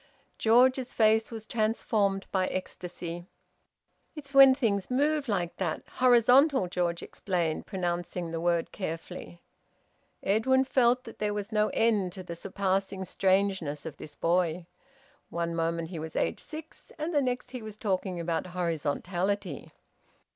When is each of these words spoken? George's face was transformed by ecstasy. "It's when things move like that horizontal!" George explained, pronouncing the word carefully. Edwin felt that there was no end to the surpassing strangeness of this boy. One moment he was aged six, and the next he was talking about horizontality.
George's 0.39 0.93
face 0.93 1.29
was 1.29 1.45
transformed 1.45 2.25
by 2.31 2.47
ecstasy. 2.47 3.27
"It's 4.15 4.33
when 4.33 4.55
things 4.55 4.89
move 4.89 5.27
like 5.29 5.57
that 5.57 5.83
horizontal!" 5.97 6.65
George 6.67 7.03
explained, 7.03 7.67
pronouncing 7.67 8.31
the 8.31 8.41
word 8.41 8.71
carefully. 8.71 9.43
Edwin 10.23 10.63
felt 10.63 11.03
that 11.03 11.19
there 11.19 11.35
was 11.35 11.51
no 11.51 11.69
end 11.75 12.13
to 12.13 12.23
the 12.23 12.35
surpassing 12.35 13.05
strangeness 13.05 13.85
of 13.85 13.97
this 13.97 14.15
boy. 14.15 14.65
One 15.29 15.53
moment 15.53 15.89
he 15.89 15.99
was 15.99 16.15
aged 16.15 16.39
six, 16.39 16.91
and 16.97 17.13
the 17.13 17.21
next 17.21 17.51
he 17.51 17.61
was 17.61 17.77
talking 17.77 18.19
about 18.19 18.47
horizontality. 18.47 19.69